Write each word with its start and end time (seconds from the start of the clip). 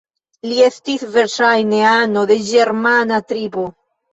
Li 0.45 0.55
estis 0.67 1.03
verŝajne 1.17 1.83
ano 1.91 2.25
de 2.33 2.41
ĝermana 2.49 3.21
tribo. 3.33 3.71